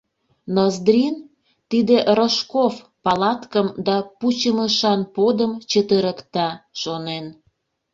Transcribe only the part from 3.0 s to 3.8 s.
палаткым